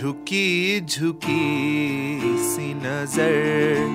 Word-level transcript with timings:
झुकी 0.00 0.80
झुकी 0.80 2.20
सी 2.42 2.74
नज़र 2.74 3.88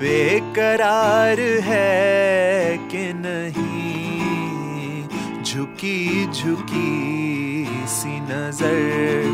बेकरार 0.00 1.40
है 1.66 2.76
कि 2.92 3.02
नहीं? 3.16 5.02
झुकी 5.42 6.26
झुकी 6.32 7.66
सी 7.88 8.20
नज़र 8.20 9.28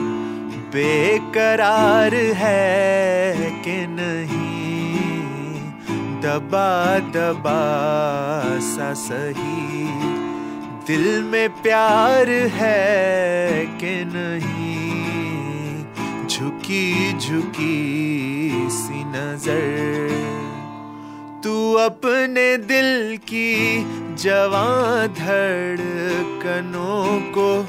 बेकरार 0.75 2.15
है 2.15 3.51
कि 3.65 3.79
नहीं? 3.91 5.55
दबा 6.21 6.99
दबा 7.15 7.61
सा 8.73 8.93
सही 9.07 9.87
दिल 10.87 11.23
में 11.23 11.49
प्यार 11.63 12.31
है 12.31 13.67
कि 13.81 13.95
नहीं? 14.15 14.72
झुकी 16.33 17.19
झुकी 17.19 18.71
सी 18.71 19.05
नज़र। 19.05 20.11
तू 21.45 21.75
अपने 21.75 22.57
दिल 22.57 23.17
की 23.17 23.85
जवां 24.15 25.09
धड़कनों 25.09 27.31
को 27.31 27.63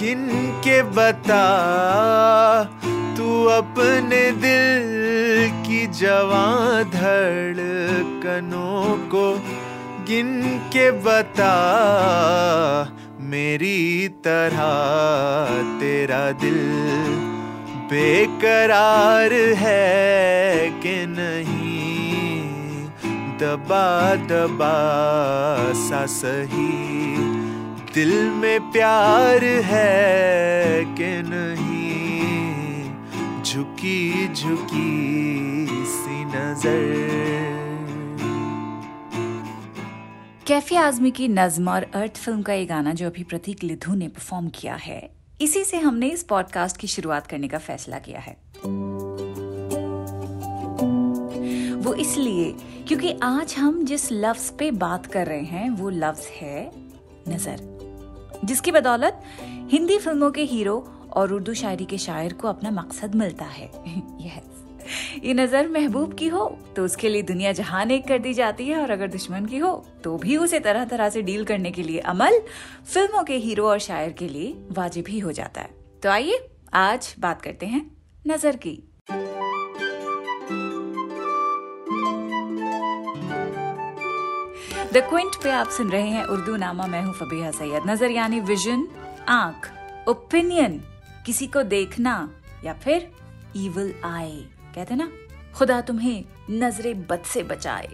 गिन 0.00 0.28
के 0.64 0.82
बता। 0.82 1.44
तू 3.16 3.44
अपने 3.44 4.30
दिल 4.30 5.50
की 5.66 5.86
जवां 5.86 6.84
धड़कनों 6.90 9.08
को 9.08 9.42
गिन 10.08 10.58
के 10.72 10.90
बता। 10.90 11.54
मेरी 13.20 14.08
तरह 14.08 14.60
तेरा 15.80 16.32
दिल 16.32 17.29
बेकरार 17.90 19.32
है 19.32 20.70
कि 20.70 21.06
नहीं। 21.08 22.88
दबा 23.38 24.14
दबा 24.14 24.74
सा 25.72 26.06
सही। 26.06 27.16
दिल 27.94 28.30
में 28.30 28.70
प्यार 28.70 29.44
है 29.44 30.84
कि 30.84 31.10
नहीं। 31.26 32.84
झुकी 33.42 34.28
झुकी 34.34 35.66
सी 35.86 36.24
नज़र। 36.24 36.88
कैफ़े 40.46 40.76
आजमी 40.76 41.10
की 41.10 41.28
नज्म 41.28 41.68
और 41.68 41.82
अर्थ 41.94 42.16
फ़िल्म 42.16 42.42
का 42.42 42.52
ये 42.52 42.66
गाना 42.66 42.92
जो 42.92 43.06
अभी 43.06 43.24
प्रतीक 43.24 43.64
लिधु 43.64 43.94
ने 43.94 44.08
परफॉर्म 44.08 44.48
किया 44.48 44.74
है 44.74 45.19
इसी 45.40 45.64
से 45.64 45.76
हमने 45.76 46.08
इस 46.08 46.22
पॉडकास्ट 46.22 46.76
की 46.76 46.86
शुरुआत 46.86 47.26
करने 47.26 47.48
का 47.48 47.58
फैसला 47.58 47.98
किया 47.98 48.20
है। 48.20 48.36
वो 51.76 51.94
इसलिए 51.94 52.52
क्योंकि 52.88 53.12
आज 53.22 53.54
हम 53.58 53.84
जिस 53.84 54.12
लफ्ज 54.12 54.50
पे 54.58 54.70
बात 54.70 55.06
कर 55.06 55.26
रहे 55.26 55.42
हैं, 55.42 55.70
वो 55.70 55.90
लफ्ज 55.90 56.26
है 56.26 56.70
नज़र, 57.28 57.60
जिसकी 58.44 58.72
बदौलत 58.72 59.22
हिंदी 59.70 59.98
फ़िल्मों 59.98 60.30
के 60.30 60.42
हीरो 60.42 60.76
और 61.12 61.32
उर्दू 61.32 61.54
शायरी 61.54 61.84
के 61.84 61.98
शायर 61.98 62.32
को 62.32 62.48
अपना 62.48 62.70
मकसद 62.70 63.14
मिलता 63.14 63.44
है। 63.44 63.70
यस 64.20 64.49
ये 65.24 65.34
नज़र 65.34 65.68
महबूब 65.68 66.14
की 66.14 66.28
हो 66.28 66.46
तो 66.76 66.84
उसके 66.84 67.08
लिए 67.08 67.22
दुनिया 67.24 67.52
जहान 67.52 67.90
एक 67.90 68.06
कर 68.08 68.18
दी 68.18 68.34
जाती 68.34 68.66
है, 68.66 68.76
और 68.76 68.90
अगर 68.90 69.08
दुश्मन 69.08 69.46
की 69.46 69.58
हो 69.58 69.72
तो 70.04 70.16
भी 70.18 70.36
उसे 70.38 70.60
तरह 70.60 70.84
तरह 70.86 71.08
से 71.10 71.22
डील 71.22 71.44
करने 71.44 71.70
के 71.70 71.82
लिए 71.82 71.98
अमल, 72.08 72.40
फ़िल्मों 72.86 73.24
के 73.24 73.36
हीरो 73.38 73.68
और 73.68 73.78
शायर 73.80 74.12
के 74.12 74.28
लिए 74.28 74.54
वाजिब 74.72 75.08
ही 75.08 75.18
हो 75.18 75.32
जाता 75.32 75.60
है। 75.60 75.74
तो 76.02 76.08
आइए, 76.10 76.46
आज 76.74 77.14
बात 77.18 77.42
करते 77.42 77.66
हैं 77.66 77.90
नज़र 78.26 78.56
की। 78.56 78.82
द 84.92 85.00
क्विंट 85.08 85.34
पे 85.42 85.50
आप 85.50 85.68
सुन 85.70 85.90
रहे 85.90 86.08
हैं 86.08 86.24
उर्दू 86.26 86.56
नामा, 86.56 86.86
मैं 86.86 87.02
हूँ 87.02 87.12
फबीहा 87.14 87.50
सैयद। 87.52 87.82
नज़र 87.86 88.10
यानी 88.10 88.40
विजन 88.42 88.86
आँख 89.28 89.68
ओपिनियन 90.08 90.80
किसी 91.26 91.46
को 91.46 91.62
देखना, 91.64 92.28
या 92.64 92.72
फिर 92.74 93.10
इवल 93.56 93.92
आई 94.04 94.44
कहते 94.74 94.94
ना, 94.94 95.10
खुदा 95.54 95.80
तुम्हें 95.80 96.24
नजरे 96.50 96.94
बद 96.94 97.22
से 97.22 97.42
बचाए। 97.42 97.88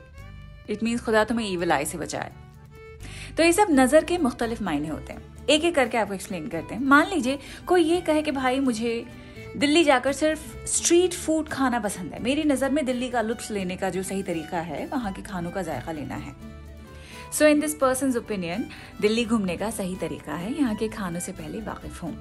इट 0.70 0.82
मीन्स 0.82 1.00
खुदा 1.00 1.25
तुम्हें 1.25 1.50
ईवल 1.50 1.72
आई 1.72 1.84
से 1.84 1.98
बचाए। 1.98 2.32
तो 3.37 3.42
ये 3.42 3.53
सब 3.53 3.69
नज़र 3.70 4.04
के 4.04 4.19
मुख्तलिफ़ 4.19 4.62
मायने 4.62 4.88
होते 4.88 5.12
हैं। 5.12 5.47
एक 5.47 5.65
एक 5.65 5.75
करके 5.75 5.98
आपको 5.98 6.15
एक्सप्लेन 6.15 6.48
करते 6.48 6.75
हैं। 6.75 6.82
मान 6.82 7.06
लीजिए, 7.06 7.38
कोई 7.66 7.82
ये 7.82 8.00
कहे 8.00 8.22
कि 8.22 8.31
भाई 8.31 8.60
मुझे 8.60 9.06
दिल्ली 9.56 9.84
जाकर 9.84 10.12
सिर्फ़ 10.12 10.66
स्ट्रीट 10.66 11.15
फ़ूड 11.15 11.48
खाना 11.48 11.81
पसंद 11.81 12.12
है। 12.12 12.22
मेरी 12.22 12.44
नज़र 12.44 12.70
में 12.70 12.84
दिल्ली 12.86 13.10
का 13.10 13.20
लुत्फ 13.20 13.50
लेने 13.50 13.76
का 13.76 13.91
जो 13.91 14.03
सही 14.03 14.22
तरीका 14.22 14.59
है, 14.59 14.86
वहाँ 14.86 15.12
के 15.12 15.22
खानों 15.22 15.50
का 15.50 15.62
जायका 15.62 15.92
लेना 15.92 16.15
है। 16.15 16.34
So 17.32 17.47
in 17.47 17.60
this 17.60 17.75
person 17.75 18.16
opinion 18.16 18.66
Delhi 19.00 19.25
घूमने 19.25 19.56
का 19.56 19.70
सही 19.70 19.97
तरीका 19.97 20.34
है। 20.34 20.59
यहाँ 20.59 20.75
के 20.75 20.88
खानों 20.88 21.20
से 21.20 21.32
पहले 21.32 21.60
वाकिफ 21.60 22.03
हूँ। 22.03 22.16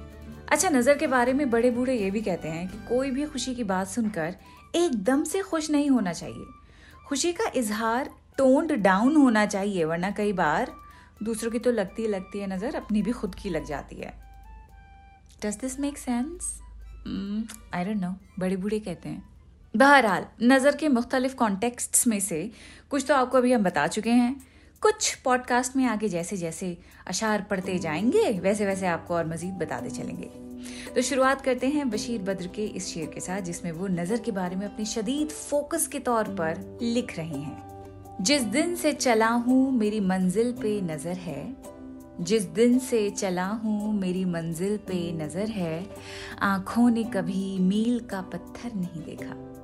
अच्छा 0.48 0.68
नज़र 0.68 0.96
के 0.96 1.06
बारे 1.06 1.32
में 1.32 1.48
बड़े 1.50 1.70
बूढ़े 1.70 1.94
ये 1.94 2.10
भी 2.10 2.20
कहते 2.22 2.48
हैं 2.48 2.66
कि 2.68 2.78
कोई 2.88 3.10
भी 3.10 3.24
खुशी 3.26 3.54
की 3.54 3.64
बात 3.64 3.86
सुनकर 3.88 4.34
एकदम 4.74 5.24
से 5.24 5.40
खुश 5.42 5.70
नहीं 5.70 5.88
होना 5.90 6.12
चाहिए। 6.12 6.44
खुशी 7.08 7.32
का 7.32 7.50
इजहार 7.56 8.10
टोन्ड 8.38 8.72
डाउन 8.74 9.16
होना 9.16 9.44
चाहिए, 9.46 9.84
वरना 9.84 10.10
कई 10.10 10.32
बार 10.34 10.72
दूसरों 11.22 11.50
की 11.50 11.58
तो 11.58 11.70
लगती 11.72 12.06
लगती 12.08 12.38
है 12.38 12.46
नज़र, 12.46 12.74
अपनी 12.76 13.02
भी 13.02 13.12
खुद 13.12 13.34
की 13.34 13.50
लग 13.50 13.64
जाती 13.66 13.96
है। 13.96 14.12
Does 15.42 15.58
this 15.60 15.78
make 15.80 15.98
sense 15.98 16.58
I 17.74 17.84
don't 17.84 17.96
know 17.96 18.14
बड़े 18.38 18.56
बूढ़े 18.56 18.78
कहते 18.80 19.08
हैं। 19.08 19.22
बहरहाल, 19.74 20.26
नज़र 20.42 20.76
के 20.76 20.88
मुख्तलिफ़ 20.88 21.34
कॉन्टेक्स्ट 21.36 22.06
में 22.06 22.20
से 22.20 22.50
कुछ 22.90 23.04
तो 23.08 23.14
आपको 23.14 23.38
अभी 23.38 23.52
हम 23.52 23.62
बता 23.64 23.86
चुके 23.88 24.10
हैं। 24.12 24.36
कुछ 24.86 25.14
पॉडकास्ट 25.14 25.76
में 25.76 25.84
आगे 25.84 26.08
जैसे 26.08 26.36
जैसे 26.36 26.78
अशार 27.06 27.42
पढ़ते 27.42 27.78
जाएँगे 27.78 28.40
वैसे 28.40 28.66
वैसे 28.66 28.86
आपको 28.86 29.14
और 29.14 29.26
मजीद 29.26 29.54
बताते 29.54 29.90
चलेंगे। 29.90 30.26
तो 30.94 31.02
शुरुआत 31.02 31.40
करते 31.40 31.66
हैं 31.66 31.90
बशीर 31.90 32.22
बद्र 32.22 32.46
के 32.46 32.66
इस 32.66 32.86
शेर 32.86 33.06
के 33.06 33.20
साथ, 33.20 33.40
जिसमें 33.40 33.72
वो 33.72 33.86
नज़र 33.86 34.20
के 34.20 34.30
बारे 34.30 34.56
में 34.56 34.66
अपने 34.66 34.84
शदीद 34.84 35.28
फोकस 35.28 35.86
के 35.86 35.98
तौर 35.98 36.24
पर 36.24 36.78
लिख 36.82 37.18
रहे 37.18 37.38
हैं। 37.38 37.84
जिस 38.20 38.42
दिन 38.42 38.76
से 38.76 38.92
चला 38.92 39.28
हूँ, 39.28 39.72
मेरी 39.72 40.00
मंजिल 40.00 40.52
पे 40.52 40.80
नज़र 40.80 41.12
है। 41.12 41.56
जिस 42.20 42.42
दिन 42.42 42.78
से 42.78 43.10
चला 43.10 43.46
हूँ, 43.46 44.00
मेरी 44.00 44.24
मंजिल 44.24 44.76
पे 44.76 45.12
नज़र 45.12 45.48
है। 45.48 45.86
आँखों 46.42 46.90
ने 46.90 47.04
कभी 47.04 47.58
मील 47.58 48.00
का 48.00 48.20
पत्थर 48.20 48.74
नहीं 48.74 49.04
देखा। 49.04 49.55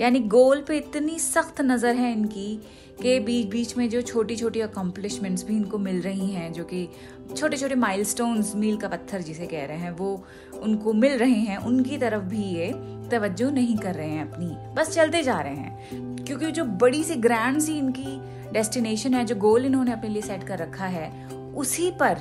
यानी 0.00 0.20
गोल 0.20 0.60
पे 0.60 0.76
इतनी 0.76 1.18
सख्त 1.18 1.60
नज़र 1.60 1.94
है 1.94 2.12
इनकी 2.12 2.60
के 3.02 3.20
बीच 3.20 3.46
बीच 3.46 3.76
में 3.76 3.90
जो 3.90 4.02
छोटी 4.02 4.36
छोटी 4.36 4.60
अकम्पलिशमेंट्स 4.60 5.44
भी 5.44 5.56
इनको 5.56 5.78
मिल 5.78 6.00
रही 6.00 6.26
हैं, 6.26 6.52
जो 6.52 6.64
कि 6.64 6.88
छोटे 7.36 7.56
छोटे 7.56 7.74
माइलस्टोन्स 7.74 8.56
मील 8.56 8.76
का 8.76 8.88
पत्थर 8.88 9.20
जिसे 9.20 9.46
कह 9.46 9.64
रहे 9.64 9.76
हैं, 9.76 9.90
वो 9.90 10.24
उनको 10.62 10.92
मिल 10.92 11.18
रहे 11.18 11.40
हैं। 11.40 11.56
उनकी 11.56 11.98
तरफ़ 11.98 12.22
भी 12.22 12.42
ये 12.42 12.72
तवज्जो 13.10 13.50
नहीं 13.50 13.76
कर 13.76 13.94
रहे 13.94 14.10
हैं 14.10 14.32
अपनी। 14.32 14.74
बस 14.74 14.90
चलते 14.90 15.22
जा 15.22 15.40
रहे 15.40 15.54
हैं। 15.54 16.16
क्योंकि 16.24 16.50
जो 16.50 16.64
बड़ी 16.64 17.04
सी 17.04 17.14
ग्रैंड 17.14 17.60
सी 17.60 17.78
इनकी 17.78 18.20
डेस्टिनेशन 18.52 19.14
है, 19.14 19.24
जो 19.24 19.36
गोल 19.36 19.66
इन्होंने 19.66 19.92
अपने 19.92 20.10
लिए 20.10 20.22
सेट 20.22 20.44
कर 20.44 20.58
रखा 20.58 20.86
है, 20.86 21.28
उसी 21.56 21.90
पर 21.90 22.16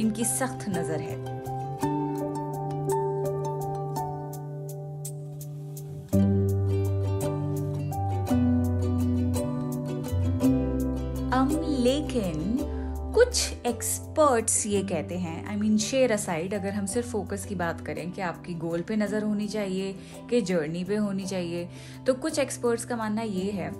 इनकी 0.00 0.24
सख्त 0.24 0.68
नज़र 0.68 1.00
है। 1.00 1.41
लेकिन 12.14 13.12
कुछ 13.14 13.66
एक्सपर्ट्स 13.66 14.66
ये 14.66 14.82
कहते 14.82 15.18
हैं 15.18 15.44
आई 15.48 15.56
मीन 15.56 15.78
शेयर 15.78 16.12
असाइड 16.12 16.54
अगर 16.54 16.70
हम 16.70 16.86
सिर्फ़ 16.86 17.08
फोकस 17.08 17.44
की 17.46 17.54
बात 17.54 17.80
करें 17.80 18.10
कि 18.12 18.20
आपकी 18.20 18.54
गोल 18.54 18.80
पे 18.80 18.96
नज़र 18.96 19.22
होनी 19.22 19.48
चाहिए, 19.48 19.92
कि 20.30 20.40
जर्नी 20.40 20.84
पे 20.84 20.96
होनी 20.96 21.24
चाहिए 21.24 21.68
तो 22.06 22.14
कुछ 22.14 22.38
एक्सपर्ट्स 22.38 22.84
का 22.84 22.96
मानना 22.96 23.22
ये 23.22 23.50
है 23.50 23.70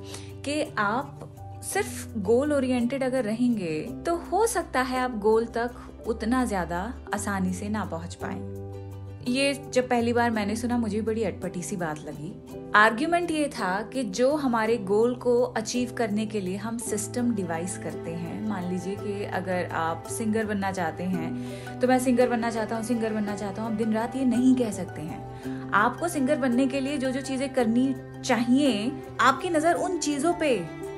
कि 0.44 0.62
आप 0.78 1.28
सिर्फ़ 1.64 2.08
गोल 2.18 2.52
ओरिएंटेड 2.52 3.02
अगर 3.02 3.24
रहेंगे 3.24 3.80
तो 4.06 4.16
हो 4.32 4.46
सकता 4.46 4.82
है 4.82 5.00
आप 5.00 5.18
गोल 5.18 5.46
तक 5.46 6.04
उतना 6.06 6.44
ज़्यादा 6.44 6.92
आसानी 7.14 7.52
से 7.52 7.68
ना 7.68 7.84
पहुँच 7.84 8.14
पाए। 8.14 8.61
ये 9.28 9.52
जब 9.74 9.88
पहली 9.88 10.12
बार 10.12 10.30
मैंने 10.30 10.54
सुना, 10.56 10.76
मुझे 10.78 11.00
बड़ी 11.02 11.22
अटपटी 11.24 11.62
सी 11.62 11.76
बात 11.76 11.98
लगी। 11.98 12.70
आर्ग्यूमेंट 12.74 13.30
ये 13.30 13.48
था 13.48 13.70
कि 13.92 14.02
जो 14.04 14.30
हमारे 14.36 14.76
गोल 14.80 15.14
को 15.16 15.40
अचीव 15.56 15.92
करने 15.98 16.26
के 16.26 16.40
लिए 16.40 16.56
हम 16.56 16.78
सिस्टम 16.78 17.30
डिवाइस 17.34 17.76
करते 17.78 18.10
हैं, 18.10 18.48
मान 18.48 18.70
लीजिए 18.70 18.96
कि 18.96 19.24
अगर 19.24 19.68
आप 19.72 20.06
सिंगर 20.10 20.46
बनना 20.46 20.72
चाहते 20.72 21.04
हैं 21.04 21.80
तो 21.80 21.88
मैं 21.88 21.98
सिंगर 21.98 22.28
बनना 22.28 22.50
चाहता 22.50 22.76
हूँ 22.76 22.84
सिंगर 22.84 23.12
बनना 23.12 23.36
चाहता 23.36 23.62
हूँ 23.62 23.70
आप 23.72 23.76
दिन 23.78 23.92
रात 23.94 24.16
ये 24.16 24.24
नहीं 24.24 24.54
कह 24.56 24.70
सकते 24.70 25.02
हैं। 25.02 25.70
आपको 25.74 26.08
सिंगर 26.08 26.36
बनने 26.38 26.66
के 26.66 26.80
लिए 26.80 26.98
जो 26.98 27.10
जो 27.10 27.20
चीज़ें 27.20 27.48
करनी 27.54 27.94
चाहिए, 28.24 28.92
आपकी 29.20 29.50
नज़र 29.50 29.74
उन 29.76 29.98
चीज़ों 29.98 30.32
पे 30.34 30.56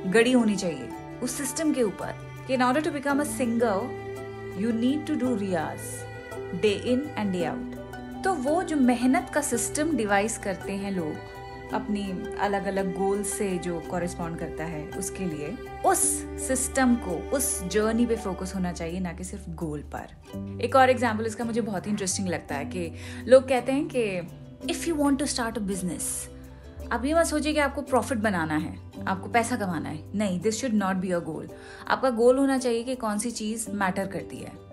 गड़ी 0.09 0.33
होनी 0.33 0.57
चाहिए, 0.57 0.89
उस 1.23 1.37
सिस्टम 1.39 1.73
के 1.73 1.83
ऊपर। 1.83 2.53
In 2.53 2.63
order 2.63 2.81
to 2.81 2.91
become 2.91 3.21
a 3.21 3.25
singer 3.27 4.61
you 4.61 4.73
need 4.73 5.07
to 5.07 5.15
do 5.19 5.35
riyaz 5.37 6.61
day 6.63 6.73
in 6.73 7.09
and 7.19 7.33
day 7.33 7.45
out 7.45 7.83
तो 8.25 8.33
वो 8.35 8.63
जो 8.63 8.77
मेहनत 8.77 9.31
का 9.35 9.41
सिस्टम 9.41 9.97
डिवाइस 9.97 10.37
करते 10.39 10.73
हैं 10.73 10.91
लोग, 10.91 11.73
अपनी 11.75 12.03
अलग 12.41 12.67
अलग 12.67 12.95
गोल 12.97 13.23
से 13.23 13.49
जो 13.59 13.81
कॉरेस्पॉन्ड 13.81 14.39
करता 14.39 14.65
है 14.65 14.85
उसके 14.89 15.25
लिए, 15.25 15.57
उस 15.87 15.99
सिस्टम 16.47 16.95
को, 16.97 17.17
उस 17.37 17.63
जर्नी 17.65 18.07
पे 18.07 18.17
फोकस 18.17 18.55
होना 18.55 18.73
चाहिए, 18.73 19.01
ना 19.01 19.13
कि 19.13 19.25
सिर्फ़ 19.25 19.51
गोल 19.51 19.83
पर। 19.95 20.63
एक 20.65 20.77
और 20.77 20.91
एग्ज़ाम्पल 20.91 21.27
इसका 21.27 21.45
मुझे 21.45 21.61
बहुत 21.61 21.87
ही 21.87 21.91
इंटरेस्टिंग 21.91 22.29
लगता 22.29 22.55
है 22.55 22.65
कि 22.65 22.91
लोग 23.27 23.49
कहते 23.49 23.73
हैं 23.73 23.89
कि 23.89 24.71
if 24.71 24.89
you 24.89 24.95
want 24.95 25.19
to 25.19 25.27
start 25.27 25.59
a 25.59 25.63
business 25.63 26.29
आप 26.93 27.05
ये 27.05 27.15
मत 27.15 27.27
सोचिए 27.27 27.53
कि 27.53 27.59
आपको 27.61 27.83
प्रॉफिट 27.83 28.19
बनाना 28.19 28.57
है, 28.57 28.77
आपको 29.07 29.29
पैसा 29.29 29.57
कमाना 29.57 29.89
है। 29.89 30.19
नहीं 30.19 30.41
this 30.41 30.61
should 30.61 30.73
not 30.75 30.97
be 30.97 31.11
a 31.11 31.19
goal 31.21 31.49
आपका 31.89 32.11
गोल 32.11 32.39
होना 32.39 32.59
चाहिए 32.59 32.83
कि 32.85 32.95
कौन 32.97 33.19
सी 33.19 33.31
चीज़ 33.31 33.71
मैटर 33.73 34.07
करती 34.07 34.37
है। 34.37 34.64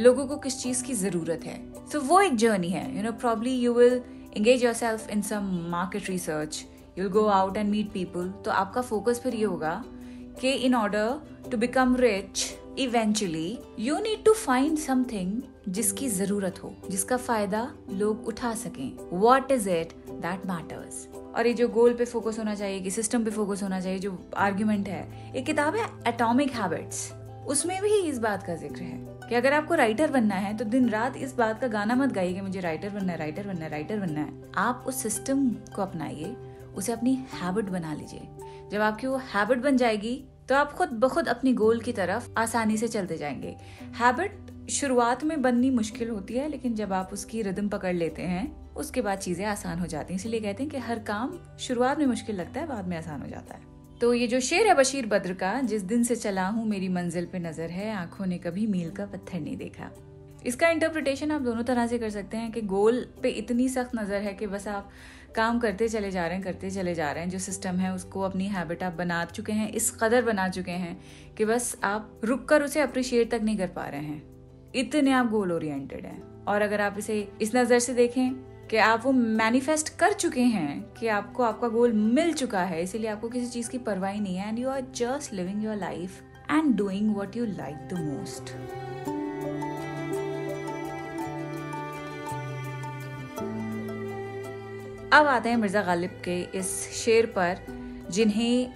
लोगों 0.00 0.26
को 0.26 0.36
किस 0.36 0.58
चीज़ 0.58 0.82
की 0.84 0.94
ज़रूरत 0.94 1.40
है। 1.44 1.56
तो 1.92 1.98
so, 1.98 2.04
वो 2.08 2.20
एक 2.20 2.36
जर्नी 2.36 2.68
है। 2.68 2.96
You 2.96 3.02
know 3.02 3.12
probably 3.12 3.54
you 3.54 3.72
will 3.74 4.00
engage 4.36 4.64
yourself 4.74 5.10
in 5.10 5.22
some 5.22 5.50
market 5.70 6.08
research 6.10 6.64
you 6.98 7.04
will 7.04 7.12
go 7.12 7.24
out 7.28 7.56
and 7.56 7.70
meet 7.70 7.92
people 7.92 8.28
तो 8.44 8.50
आपका 8.50 8.82
फोकस 8.82 9.20
फिर 9.22 9.34
ये 9.34 9.44
होगा 9.44 9.82
कि 10.40 10.52
in 10.52 10.74
order 10.74 11.50
to 11.50 11.56
become 11.58 11.96
rich 11.96 12.46
eventually 12.78 13.58
you 13.78 13.98
need 13.98 14.24
to 14.24 14.32
find 14.34 14.78
something 14.78 15.40
जिसकी 15.68 16.08
ज़रूरत 16.08 16.62
हो 16.64 16.74
जिसका 16.90 17.16
फ़ायदा 17.16 17.70
लोग 17.92 18.26
उठा 18.28 18.54
सकें। 18.54 19.18
What 19.20 19.52
is 19.52 19.68
it 19.70 19.92
that 20.10 20.46
matters 20.46 21.06
और 21.34 21.46
ये 21.46 21.52
जो 21.54 21.68
गोल 21.68 21.94
पे 21.94 22.04
फोकस 22.04 22.38
होना 22.38 22.54
चाहिए 22.54 22.80
कि 22.80 22.90
सिस्टम 22.90 23.24
पे 23.24 23.30
फोकस 23.30 23.62
होना 23.62 23.80
चाहिए 23.80 23.98
जो 23.98 24.18
आर्ग्यूमेंट 24.38 24.88
है 24.88 25.32
एक 25.36 25.46
किताब 25.46 25.76
है 25.76 25.88
एटॉमिक 26.08 26.52
हैबिट्स 26.52 27.10
उसमें 27.48 27.80
भी 27.82 27.94
इस 27.98 28.18
बात 28.18 28.42
का 28.42 28.54
ज़िक्र 28.54 28.82
है। 28.82 29.19
कि 29.30 29.36
अगर 29.36 29.52
आपको 29.52 29.74
राइटर 29.74 30.10
बनना 30.10 30.34
है 30.34 30.56
तो 30.56 30.64
दिन 30.64 30.88
रात 30.88 31.16
इस 31.16 31.34
बात 31.34 31.60
का 31.60 31.66
गाना 31.68 31.94
मत 31.94 32.12
गाइए 32.12 32.32
कि 32.34 32.40
मुझे 32.40 32.60
राइटर 32.60 32.90
बनना 32.90 33.12
है 33.12 33.18
राइटर 33.18 33.46
बनना 33.46 33.64
है 33.64 33.70
राइटर 33.70 33.98
बनना 33.98 34.20
है। 34.20 34.50
आप 34.56 34.84
उस 34.86 35.02
सिस्टम 35.02 35.46
को 35.74 35.82
अपनाइए, 35.82 36.34
उसे 36.76 36.92
अपनी 36.92 37.14
हैबिट 37.34 37.64
बना 37.64 37.94
लीजिए। 37.94 38.28
जब 38.72 38.80
आपकी 38.80 39.06
वो 39.06 39.16
हैबिट 39.34 39.58
बन 39.58 39.76
जाएगी 39.76 40.16
तो 40.48 40.54
आप 40.54 40.72
खुद 40.72 40.88
ब 40.88 41.08
खुद 41.08 41.28
अपनी 41.28 41.52
गोल 41.52 41.80
की 41.80 41.92
तरफ़ 41.92 42.28
आसानी 42.38 42.76
से 42.76 42.88
चलते 42.88 43.16
जाएँगे। 43.16 43.56
हैबिट 43.98 44.70
शुरुआत 44.70 45.24
में 45.24 45.40
बननी 45.42 45.70
मुश्किल 45.70 46.10
होती 46.10 46.34
है, 46.34 46.48
लेकिन 46.48 46.74
जब 46.74 46.92
आप 46.92 47.12
उसकी 47.12 47.42
रिदम 47.42 47.68
पकड़ 47.68 47.94
लेते 47.94 48.22
हैं, 48.22 48.74
उसके 48.74 49.02
बाद 49.02 49.18
चीज़ें 49.18 49.46
आसान 49.46 49.78
हो 49.78 49.86
जाती 49.86 50.14
हैं। 50.14 50.20
इसलिए 50.20 50.40
कहते 50.40 50.62
हैं 50.62 50.72
कि 50.72 50.78
हर 50.78 50.98
काम 50.98 51.38
शुरुआत 51.58 51.98
में 51.98 52.06
मुश्किल 52.06 52.36
लगता 52.36 52.60
है, 52.60 52.66
बाद 52.66 52.88
में 52.88 52.96
आसान 52.96 53.22
हो 53.22 53.28
जाता 53.28 53.54
है। 53.54 53.69
तो 54.00 54.14
ये 54.14 54.26
जो 54.26 54.40
शेर 54.40 54.66
है 54.66 54.74
बशीर 54.74 55.06
बद्र 55.06 55.32
का, 55.34 55.60
जिस 55.60 55.82
दिन 55.82 56.04
से 56.04 56.16
चला 56.16 56.46
हूँ, 56.46 56.66
मेरी 56.68 56.88
मंजिल 56.88 57.26
पे 57.26 57.38
नज़र 57.38 57.70
है, 57.70 57.90
आँखों 57.94 58.26
ने 58.26 58.38
कभी 58.38 58.66
मील 58.66 58.90
का 58.90 59.06
पत्थर 59.06 59.40
नहीं 59.40 59.56
देखा। 59.56 59.90
इसका 60.46 60.68
इंटरप्रिटेशन 60.68 61.30
आप 61.30 61.40
दोनों 61.40 61.62
तरह 61.62 61.86
से 61.86 61.98
कर 61.98 62.10
सकते 62.10 62.36
हैं 62.36 62.52
कि 62.52 62.60
गोल 62.60 63.04
पे 63.22 63.28
इतनी 63.28 63.68
सख्त 63.68 63.90
नज़र 63.96 64.22
है 64.22 64.32
कि 64.34 64.46
बस 64.46 64.68
आप 64.68 64.90
काम 65.36 65.58
करते 65.58 65.88
चले 65.88 66.10
जा 66.10 66.26
रहे 66.26 66.34
हैं, 66.34 66.44
करते 66.44 66.70
चले 66.70 66.94
जा 66.94 67.12
रहे 67.12 67.22
हैं। 67.22 67.30
जो 67.30 67.38
सिस्टम 67.38 67.76
है, 67.76 67.94
उसको 67.94 68.20
अपनी 68.20 68.46
हैबिट 68.46 68.82
आप 68.82 68.92
बना 68.92 69.24
चुके 69.24 69.52
हैं, 69.52 69.70
इस 69.72 69.90
कदर 70.02 70.22
बना 70.22 70.48
चुके 70.48 70.70
हैं 70.70 71.00
कि 71.38 71.44
बस 71.44 71.76
आप 71.84 72.20
रुक 72.24 72.48
कर 72.48 72.62
उसे 72.62 72.80
अप्रिशिएट 72.80 73.30
तक 73.30 73.40
नहीं 73.42 73.58
कर 73.58 73.68
पा 73.68 73.84
रहे 73.84 74.00
हैं। 74.00 74.22
इतने 74.74 75.12
आप 75.12 75.30
गोल 75.30 75.52
ओरिएंटेड 75.52 76.06
हैं। 76.06 76.44
और 76.44 76.62
अगर 76.62 76.80
आप 76.80 76.98
इसे 76.98 77.28
इस 77.42 77.54
नज़र 77.56 77.78
से 77.78 77.94
देखें 77.94 78.49
कि 78.70 78.76
आप 78.76 79.04
वो 79.04 79.12
मैनिफेस्ट 79.12 79.88
कर 79.98 80.12
चुके 80.12 80.40
हैं 80.40 80.80
कि 80.94 81.06
आपको 81.08 81.42
आपका 81.42 81.68
गोल 81.68 81.92
मिल 81.92 82.32
चुका 82.32 82.60
है, 82.62 82.82
इसीलिए 82.82 83.10
आपको 83.10 83.28
किसी 83.28 83.46
चीज़ 83.46 83.70
की 83.70 83.78
परवाह 83.78 84.20
नहीं 84.20 84.36
है 84.36 84.48
and 84.48 84.58
you 84.58 84.68
are 84.68 84.80
just 84.96 85.32
living 85.32 85.64
your 85.64 85.76
life 85.76 86.20
and 86.50 86.74
doing 86.76 87.14
what 87.14 87.36
you 87.36 87.44
like 87.46 87.88
the 87.88 87.98
most 88.00 88.52
अब 95.12 95.26
आते 95.26 95.48
हैं 95.48 95.56
मिर्ज़ा 95.56 95.82
गालिब 95.82 96.10
के 96.24 96.40
इस 96.58 96.70
शेर 96.94 97.26
पर, 97.26 97.58
जिन्हें 98.10 98.72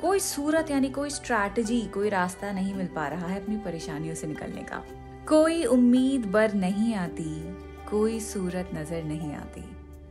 कोई 0.00 0.20
सूरत 0.20 0.70
यानी 0.70 0.88
कोई 0.90 1.10
स्ट्रैटेजी 1.10 1.80
कोई 1.94 2.08
रास्ता 2.08 2.50
नहीं 2.52 2.74
मिल 2.74 2.86
पा 2.86 3.06
रहा 3.08 3.26
है 3.26 3.40
अपनी 3.42 3.56
परेशानियों 3.56 4.14
से 4.14 4.26
निकलने 4.26 4.62
का। 4.62 4.82
कोई 5.28 5.64
उम्मीद 5.64 6.26
बर 6.26 6.54
नहीं 6.54 6.94
आती 6.94 7.24
कोई 7.90 8.18
सूरत 8.20 8.70
नज़र 8.74 9.02
नहीं 9.04 9.32
आती। 9.32 9.62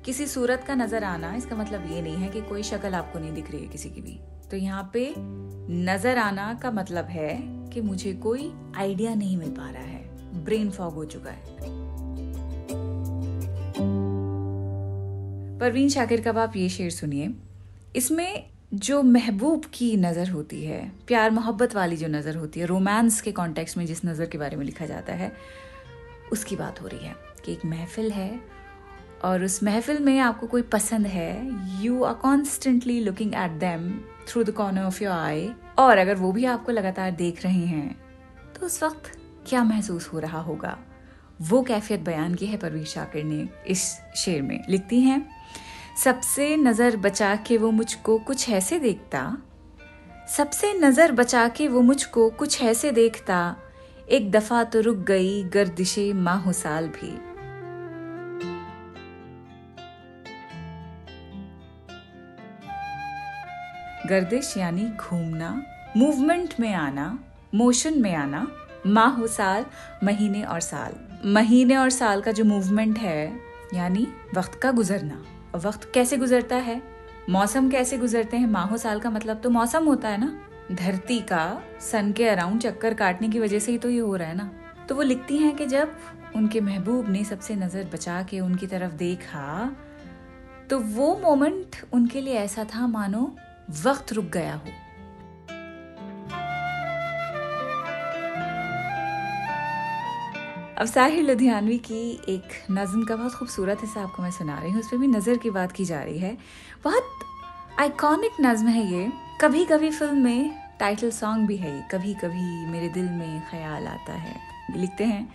किसी 0.05 0.25
सूरत 0.27 0.63
का 0.67 0.75
नज़र 0.75 1.03
आना, 1.03 1.33
इसका 1.35 1.55
मतलब 1.55 1.91
ये 1.91 2.01
नहीं 2.01 2.15
है 2.15 2.29
कि 2.29 2.41
कोई 2.41 2.63
शक्ल 2.63 2.93
आपको 2.93 3.19
नहीं 3.19 3.33
दिख 3.33 3.51
रही 3.51 3.61
है 3.61 3.67
किसी 3.67 3.89
की 3.89 4.01
भी। 4.01 4.19
तो 4.51 4.57
यहाँ 4.57 4.89
पे 4.93 5.13
नज़र 5.17 6.17
आना 6.17 6.53
का 6.53 6.71
मतलब 6.71 7.05
है 7.05 7.37
कि 7.73 7.81
मुझे 7.81 8.13
कोई 8.13 8.51
आइडिया 8.75 9.13
नहीं 9.15 9.37
मिल 9.37 9.49
पा 9.49 9.69
रहा 9.69 9.83
है। 9.83 10.43
ब्रेन 10.43 10.69
फॉग 10.69 10.93
हो 10.93 11.05
चुका 11.05 11.31
है। 11.31 11.43
परवीन 15.59 15.89
शाकिर 15.89 16.21
का 16.21 16.31
आप 16.41 16.55
ये 16.55 16.69
शेर 16.69 16.89
सुनिए? 16.91 17.33
इसमें 17.95 18.49
जो 18.73 19.01
महबूब 19.03 19.65
की 19.73 19.95
नज़र 19.97 20.29
होती 20.29 20.63
है, 20.63 20.91
प्यार 21.07 21.31
मोहब्बत 21.31 21.75
वाली 21.75 21.97
जो 21.97 22.07
नज़र 22.07 22.35
होती 22.35 22.59
है, 22.59 22.65
रोमांस 22.65 23.21
के 23.21 23.31
कॉन्टेक्स्ट 23.31 23.77
में 23.77 23.85
जिस 23.85 24.05
नज़र 24.05 24.25
के 24.25 24.37
बारे 24.37 24.57
में 24.57 24.65
लिखा 24.65 24.85
जाता 24.85 25.13
है 25.13 25.31
उसकी 26.31 26.55
बात 26.55 26.81
हो 26.81 26.87
रही 26.87 27.05
है 27.05 27.15
कि 27.45 27.51
एक 27.51 27.65
महफिल 27.65 28.11
है 28.11 28.39
और 29.23 29.43
उस 29.43 29.63
महफिल 29.63 29.99
में 29.99 30.19
आपको 30.19 30.47
कोई 30.47 30.61
पसंद 30.61 31.07
है 31.07 31.31
you 31.83 32.03
are 32.03 32.13
constantly 32.13 32.99
looking 32.99 33.33
at 33.35 33.51
them 33.51 33.91
through 34.27 34.43
the 34.43 34.51
corner 34.51 34.83
of 34.83 35.03
your 35.03 35.13
eye 35.13 35.51
और 35.77 35.97
अगर 35.97 36.15
वो 36.15 36.31
भी 36.31 36.45
आपको 36.45 36.71
लगातार 36.71 37.11
देख 37.11 37.43
रहे 37.43 37.65
हैं 37.65 37.95
तो 38.53 38.65
उस 38.65 38.83
वक्त 38.83 39.11
क्या 39.47 39.63
महसूस 39.63 40.07
हो 40.07 40.19
रहा 40.19 40.39
होगा? 40.39 40.77
वो 41.41 41.61
कैफियत 41.61 41.99
बयान 41.99 42.35
की 42.35 42.45
है 42.45 42.57
परवीर 42.57 42.85
शाकिर 42.85 43.23
ने 43.23 43.47
इस 43.67 43.81
शेर 44.17 44.41
में। 44.41 44.63
लिखती 44.69 44.99
हैं, 44.99 45.27
सबसे 46.03 46.55
नज़र 46.57 46.97
बचा 46.97 47.35
के 47.35 47.57
वो 47.57 47.71
मुझको 47.71 48.17
कुछ 48.19 48.49
ऐसे 48.49 48.79
देखता, 48.79 49.37
सबसे 50.37 50.73
नज़र 50.73 51.11
बचा 51.11 51.47
के 51.47 51.67
वो 51.67 51.81
मुझको 51.81 52.29
कुछ 52.29 52.61
ऐसे 52.61 52.91
देखता 52.91 53.55
एक 54.09 54.31
दफ़ा 54.31 54.63
तो 54.63 54.81
रुक 54.81 54.97
गई 54.97 55.43
गर्दिशे 55.43 56.13
माह 56.13 56.51
साल 56.51 56.87
भी। 56.87 57.09
गर्दिश 64.07 64.57
यानी 64.57 64.83
घूमना 64.83 65.63
मूवमेंट 65.97 66.53
में 66.59 66.73
आना 66.73 67.19
मोशन 67.55 68.01
में 68.01 68.15
आना 68.15 68.47
माह 68.87 69.25
साल 69.25 69.65
महीने 70.03 70.43
और 70.43 70.59
साल। 70.59 70.93
महीने 71.25 71.75
और 71.75 71.89
साल 71.89 72.21
का 72.21 72.31
जो 72.31 72.43
मूवमेंट 72.43 72.97
है, 72.97 73.39
यानी 73.73 74.07
वक्त 74.35 74.55
का 74.55 74.71
गुजरना। 74.71 75.23
वक्त 75.57 75.91
कैसे 75.93 76.17
गुजरता 76.17 76.55
है? 76.55 76.81
मौसम 77.29 77.69
कैसे 77.69 77.97
गुजरते 77.97 78.37
हैं? 78.37 78.47
माहो 78.47 78.77
साल 78.77 78.99
का 78.99 79.09
मतलब 79.09 79.41
तो 79.41 79.49
मौसम 79.49 79.85
होता 79.85 80.09
है 80.09 80.17
ना? 80.17 80.41
धरती 80.71 81.19
का 81.21 81.61
सन 81.81 82.11
के 82.11 82.27
अराउंड 82.27 82.61
चक्कर 82.61 82.93
काटने 82.93 83.29
की 83.29 83.39
वजह 83.39 83.59
से 83.59 83.71
ही 83.71 83.77
तो 83.77 83.89
ये 83.89 83.99
हो 83.99 84.15
रहा 84.15 84.27
है 84.27 84.35
ना। 84.35 84.49
तो 84.89 84.95
वो 84.95 85.01
लिखती 85.01 85.37
हैं 85.37 85.55
कि 85.55 85.65
जब 85.65 85.95
उनके 86.35 86.61
महबूब 86.61 87.09
ने 87.09 87.23
सबसे 87.23 87.55
नज़र 87.55 87.89
बचा 87.93 88.21
के 88.23 88.39
उनकी 88.39 88.67
तरफ़ 88.67 88.93
देखा 88.93 89.75
तो 90.69 90.79
वो 90.79 91.15
मोमेंट 91.17 91.75
उनके 91.93 92.21
लिए 92.21 92.33
ऐसा 92.33 92.63
था, 92.65 92.87
मानो 92.87 93.35
वक्त 93.83 94.13
रुक 94.13 94.25
गया 94.25 94.53
हो। 94.55 94.71
अब 100.77 100.85
साहिर 100.85 101.23
लुधियानवी 101.23 101.77
की 101.79 102.01
एक 102.29 102.53
नज्म 102.71 103.03
का 103.05 103.15
बहुत 103.15 103.33
खूबसूरत 103.33 103.81
हिस्सा 103.81 104.01
आपको 104.01 104.23
मैं 104.23 104.31
सुना 104.31 104.59
रही 104.59 104.71
हूँ 104.71 104.79
उस 104.79 104.89
पर 104.91 104.97
भी 104.97 105.07
नज़र 105.07 105.37
की 105.37 105.49
बात 105.49 105.71
की 105.71 105.85
जा 105.85 106.01
रही 106.03 106.17
है। 106.17 106.37
बहुत 106.83 107.03
आइकॉनिक 107.79 108.31
नज्म 108.41 108.67
है 108.67 108.85
ये। 108.87 109.11
कभी 109.41 109.63
कभी 109.65 109.89
फ़िल्म 109.91 110.17
में 110.17 110.51
टाइटल 110.79 111.09
सॉन्ग 111.11 111.47
भी 111.47 111.55
है 111.57 111.87
कभी 111.91 112.13
कभी 112.13 112.65
मेरे 112.65 112.89
दिल 112.89 113.05
में 113.05 113.41
ख्याल 113.49 113.87
आता 113.87 114.13
है। 114.13 114.35
लिखते 114.75 115.03
हैं, 115.03 115.27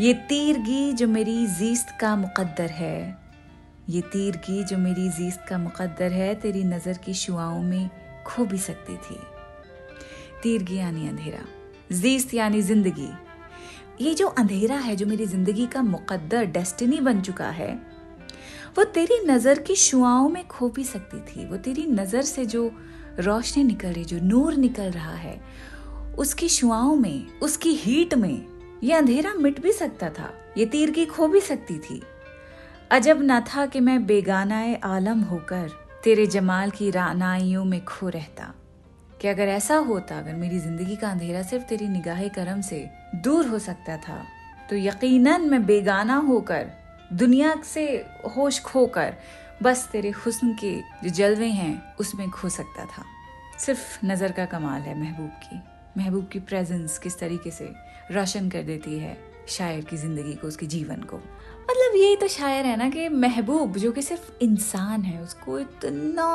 ये 0.00 0.12
तीरगी 0.28 0.92
जो 0.92 1.08
मेरी 1.08 1.46
जीस्त 1.48 1.88
का 2.00 2.14
मुकद्दर 2.16 2.70
है, 2.70 3.18
ये 3.88 4.00
तीरगी 4.02 4.62
जो 4.64 4.78
मेरी 4.78 5.08
जीस्त 5.08 5.44
का 5.48 5.58
मुकद्दर 5.58 6.12
है, 6.12 6.34
तेरी 6.34 6.64
नज़र 6.64 6.98
की 6.98 7.14
शुआओं 7.14 7.62
में 7.62 7.90
खो 8.26 8.44
भी 8.44 8.58
सकती 8.58 8.96
थी। 8.96 9.18
तीरगी 10.42 10.76
यानी 10.76 11.08
अंधेरा। 11.08 11.44
जीस्त 11.92 12.34
यानी 12.34 12.62
ज़िंदगी। 12.62 13.10
ये 14.00 14.14
जो 14.14 14.26
अंधेरा 14.28 14.76
है, 14.76 14.96
जो 14.96 15.06
मेरी 15.06 15.26
ज़िंदगी 15.26 15.66
का 15.66 15.82
मुकद्दर 15.82 16.44
डेस्टिनी 16.44 17.00
बन 17.00 17.20
चुका 17.20 17.50
है 17.50 17.91
वो 18.76 18.84
तेरी 18.84 19.18
नज़र 19.26 19.58
की 19.58 19.74
शुआओं 19.74 20.28
में 20.28 20.46
खो 20.48 20.68
भी 20.68 20.84
सकती 20.84 21.20
थी। 21.20 21.46
वो 21.46 21.56
तेरी 21.56 21.86
नज़र 21.86 22.22
से 22.22 22.44
जो 22.46 22.70
रोशनी 23.18 23.64
निकल 23.64 23.88
रही, 23.88 24.04
जो 24.04 24.18
नूर 24.18 24.54
निकल 24.54 24.90
रहा 24.90 25.14
है, 25.14 25.40
उसकी 26.18 26.48
शुआओं 26.48 26.96
में, 26.96 27.38
उसकी 27.40 27.74
हीट 27.74 28.14
में 28.14 28.46
ये 28.82 28.94
अंधेरा 28.94 29.34
मिट 29.34 29.60
भी 29.60 29.72
सकता 29.72 30.08
था, 30.10 30.30
ये 30.58 30.66
तीर 30.66 30.90
की 30.90 31.06
खो 31.06 31.28
भी 31.28 31.40
सकती 31.40 31.78
थी। 31.78 32.02
अजब 32.90 33.18
न 33.22 33.40
था 33.40 33.66
कि 33.66 33.80
मैं 33.80 34.06
बेगानाए 34.06 34.74
आलम 34.84 35.20
होकर 35.20 35.70
तेरे 36.04 36.26
जमाल 36.26 36.70
की 36.70 36.90
रानाइयों 36.90 37.64
में 37.64 37.84
खो 37.84 38.08
रहता। 38.08 38.52
कि 39.20 39.28
अगर 39.28 39.48
ऐसा 39.48 39.76
होता, 39.76 40.18
अगर 40.18 40.34
मेरी 40.34 40.58
ज़िंदगी 40.58 40.96
का 40.96 41.10
अंधेरा 41.10 41.42
सिर्फ़ 41.42 41.64
तेरी 41.64 41.88
निगाह 41.88 42.26
करम 42.28 42.60
से 42.60 42.88
दूर 43.14 43.46
हो 43.46 43.58
सकता 43.58 43.96
था 43.96 44.22
तो 44.70 44.76
यकीनन 44.76 45.48
मैं 45.50 45.64
बेगाना 45.66 46.16
होकर 46.16 46.70
दुनिया 47.12 47.54
से 47.64 47.84
होश 48.36 48.60
खोकर 48.60 49.14
बस 49.62 49.88
तेरे 49.92 50.10
हुस्न 50.10 50.54
के 50.54 50.80
जो 51.04 51.08
जलवे 51.08 51.46
हैं, 51.46 51.96
उसमें 51.96 52.30
खो 52.30 52.48
सकता 52.48 52.84
था। 52.84 53.04
सिर्फ़ 53.58 54.06
नज़र 54.06 54.32
का 54.32 54.44
कमाल 54.44 54.80
है 54.80 54.98
महबूब 55.00 55.30
की। 55.42 55.60
महबूब 55.98 56.28
की 56.28 56.38
प्रेजेंस 56.38 56.98
किस 56.98 57.18
तरीके 57.18 57.50
से 57.50 57.72
रोशन 58.12 58.48
कर 58.50 58.62
देती 58.62 58.98
है 58.98 59.16
शायर 59.48 59.80
की 59.80 59.96
ज़िंदगी 59.96 60.34
को, 60.34 60.46
उसके 60.46 60.66
जीवन 60.66 61.02
को। 61.02 61.16
मतलब 61.16 61.96
यही 61.96 62.16
तो 62.16 62.28
शायर 62.28 62.66
है 62.66 62.76
ना 62.76 62.88
कि 62.90 63.08
महबूब, 63.08 63.76
जो 63.76 63.92
कि 63.92 64.02
सिर्फ़ 64.02 64.30
इंसान 64.42 65.02
है, 65.02 65.20
उसको 65.22 65.58
इतना 65.58 66.26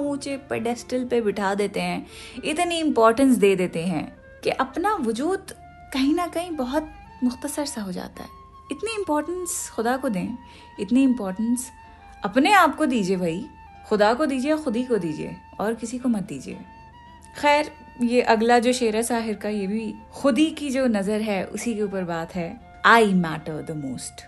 ऊँचे 0.00 0.36
पेडेस्टल 0.36 1.04
पे 1.04 1.20
बिठा 1.20 1.54
देते 1.54 1.80
हैं, 1.80 2.06
इतनी 2.44 2.78
इम्पोर्टेंस 2.78 3.36
दे 3.36 3.54
देते 3.56 3.84
हैं 3.84 4.06
कि 4.44 4.50
अपना 4.50 4.94
वजूद 4.94 5.52
कहीं 5.92 6.14
ना 6.14 6.26
कहीं 6.26 6.50
बहुत 6.50 6.90
मुख्तसर 7.22 7.64
सा 7.64 7.80
हो 7.80 7.92
जाता 7.92 8.22
है। 8.22 8.43
इतनी 8.72 8.94
इम्पोर्टेंस 8.94 9.70
खुदा 9.70 9.96
को 9.96 10.08
दें, 10.08 10.28
इतनी 10.80 11.02
इम्पोर्टेंस 11.02 11.70
अपने 12.24 12.52
आप 12.52 12.76
को 12.76 12.86
दीजिए 12.86 13.16
भाई, 13.16 13.44
खुदा 13.88 14.12
को 14.14 14.26
दीजिए 14.26 14.56
खुद 14.56 14.76
ही 14.76 14.84
को 14.84 14.98
दीजिए, 14.98 15.36
और 15.60 15.74
किसी 15.74 15.98
को 15.98 16.08
मत 16.08 16.22
दीजिए। 16.22 16.58
खैर, 17.38 17.70
ये 18.02 18.20
अगला 18.22 18.58
जो 18.58 18.72
शेर 18.72 18.96
है, 18.96 19.02
साहिर 19.02 19.34
का, 19.34 19.48
ये 19.48 19.66
भी 19.66 19.94
खुद 20.14 20.38
ही 20.38 20.50
की 20.50 20.70
जो 20.70 20.86
नज़र 20.86 21.20
है, 21.20 21.44
उसी 21.44 21.74
के 21.74 21.82
ऊपर 21.82 22.04
बात 22.04 22.34
है। 22.34 22.80
आई 22.86 23.12
मैटर 23.14 23.62
द 23.62 23.76
मोस्ट 23.76 24.24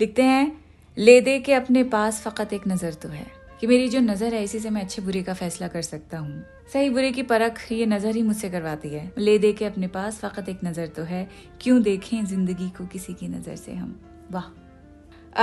लिखते 0.00 0.22
हैं, 0.22 0.52
ले 0.96 1.20
दे 1.20 1.38
के 1.38 1.54
अपने 1.54 1.82
पास 1.84 2.20
फ़कत 2.22 2.52
एक 2.52 2.68
नज़र 2.68 2.94
तो 2.94 3.08
है। 3.08 3.26
कि 3.60 3.66
मेरी 3.66 3.88
जो 3.88 4.00
नज़र 4.00 4.34
है, 4.34 4.44
इसी 4.44 4.58
से 4.58 4.70
मैं 4.70 4.82
अच्छे 4.82 5.02
बुरे 5.02 5.22
का 5.22 5.34
फैसला 5.34 5.68
कर 5.68 5.82
सकता 5.82 6.18
हूँ। 6.18 6.44
सही 6.72 6.90
बुरे 6.90 7.12
की 7.12 7.22
परख, 7.22 7.72
ये 7.72 7.86
नज़र 7.86 8.16
ही 8.16 8.22
मुझसे 8.22 8.50
करवाती 8.50 8.88
है। 8.88 9.12
ले 9.18 9.38
दे 9.38 9.52
के 9.52 9.64
अपने 9.64 9.86
पास 9.88 10.18
फ़कत 10.18 10.48
एक 10.48 10.60
नज़र 10.64 10.86
तो 10.86 11.02
है। 11.02 11.28
क्यों 11.60 11.82
देखें 11.82 12.24
ज़िंदगी 12.24 12.68
को 12.68 12.86
किसी 12.86 13.14
की 13.14 13.28
नज़र 13.28 13.56
से 13.56 13.72
हम? 13.72 14.00
वाह। 14.30 14.44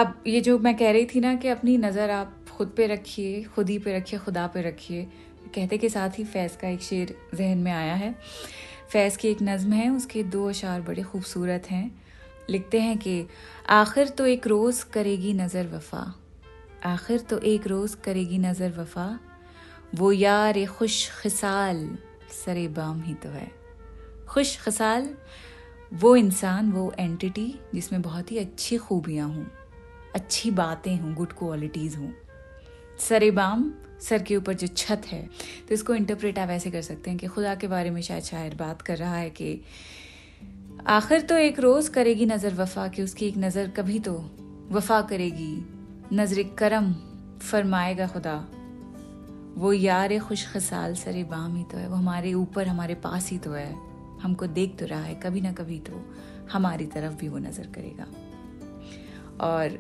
अब 0.02 0.24
ये 0.28 0.42
जो 0.42 0.60
मैं 0.60 0.78
कह 0.78 0.92
रही 0.92 1.06
थी 1.06 1.20
ना 1.20 1.36
कि 1.36 1.48
अपनी 1.48 1.78
नज़र 1.78 2.10
आप 2.10 2.46
खुद 2.52 2.74
पे 2.78 2.88
रखिए, 2.88 3.44
खुद 3.44 3.70
ही 3.70 3.80
पे 3.80 3.98
रखिए, 3.98 4.20
खुदा 4.20 4.48
पे 4.48 4.62
रखिए, 4.62 5.08
कहते 5.56 5.78
के 5.78 5.90
साथ 5.90 6.10
ही 6.10 6.24
फैज़ 6.24 6.58
का 6.58 6.68
एक 6.68 6.82
शेर 6.82 7.16
जहन 7.36 7.58
में 7.58 7.72
आया 7.72 7.94
है। 7.94 8.16
फैज़ 8.90 9.18
की 9.18 9.28
एक 9.28 9.38
नज़म 9.42 9.74
है, 9.74 9.90
उसके 9.90 10.24
दो 10.24 10.50
अशार 10.50 10.82
बड़े 10.82 11.04
खूबसूरत 11.04 11.72
हैं। 11.72 12.02
लिखते 12.50 12.80
हैं 12.80 12.98
कि, 12.98 13.28
आखिर 13.70 14.08
तो 14.08 14.26
एक 14.26 14.48
रोज़ 14.48 14.86
करेगी 14.86 15.34
नज़र 15.34 15.68
वफ़ा। 15.68 16.14
आखिर 16.86 17.20
तो 17.20 17.38
एक 17.40 17.68
रोज़ 17.68 17.96
करेगी 17.98 18.38
नज़र 18.38 18.72
वफ़ा। 18.72 19.08
वो 19.96 20.12
यार 20.12 20.66
खुश 20.68 21.10
खसाल 21.22 21.88
सरे 22.36 22.68
बाम 22.68 23.02
ही 23.02 23.14
तो 23.14 23.30
है। 23.30 23.52
खुश 24.28 24.58
खसाल, 24.62 25.10
वो 25.94 26.16
इंसान, 26.16 26.72
वो 26.72 26.94
एंटिटी 27.00 27.54
जिसमें 27.74 28.02
बहुत 28.02 28.32
ही 28.32 28.38
अच्छी 28.38 28.78
खूबियाँ 28.78 29.28
हों, 29.30 29.46
अच्छी 30.16 30.52
बातें 30.52 30.96
हों 30.98 31.14
गुड 31.16 31.34
क्वालिटीज़ 31.34 31.98
हों। 31.98 32.10
सरे 33.00 33.32
बाम, 33.32 33.72
सर 34.02 34.24
के 34.24 34.36
ऊपर 34.36 34.54
जो 34.54 34.68
छत 34.68 35.02
है 35.08 35.22
तो 35.68 35.74
इसको 35.74 35.94
इंटरप्रेट 35.96 36.40
आप 36.40 36.50
ऐसे 36.50 36.72
कर 36.72 36.82
सकते 36.82 37.10
हैं 37.10 37.20
कि 37.20 37.28
खुदा 37.28 37.54
के 37.56 37.68
बारे 37.68 37.90
में 37.90 38.02
शायद 38.02 38.24
शायर 38.24 38.56
बात 38.56 38.82
कर 38.82 38.98
रहा 38.98 39.16
है 39.16 39.30
कि 39.30 39.62
आखिर 40.88 41.22
तो 41.22 41.38
एक 41.38 41.60
रोज़ 41.60 41.90
करेगी 41.92 42.26
नज़र 42.26 42.54
वफा 42.54 42.88
कि 42.88 43.04
उसकी 43.04 43.28
एक 43.28 43.38
नज़र 43.38 43.70
कभी 43.70 44.00
तो 44.00 44.14
वफा 44.72 45.02
करेगी 45.02 45.54
नज़र 46.14 46.44
करम 46.58 46.94
फरमाएगा 47.42 48.08
खुदा। 48.08 48.36
वो 49.58 49.74
यार 49.74 50.18
खुश 50.20 50.46
खसाल 50.54 50.96
सरे 50.96 51.24
बाम 51.24 51.56
ही 51.56 51.64
तो 51.64 51.78
है। 51.78 51.88
वो 51.88 51.96
हमारे 51.96 52.34
ऊपर, 52.34 52.68
हमारे 52.68 52.96
पास 52.96 53.30
ही 53.32 53.38
तो 53.38 53.52
है। 53.52 53.74
हमको 54.22 54.48
देख 54.48 54.78
तो 54.80 54.86
रहा 54.86 55.02
है, 55.02 55.16
कभी 55.16 55.42
ना 55.42 55.52
कभी 55.52 55.80
तो 55.80 56.02
हमारी 56.52 56.86
तरफ़ 56.86 57.14
भी 57.14 57.28
वो 57.28 57.38
नज़र 57.38 57.68
करेगा। 57.76 58.06
और 59.46 59.78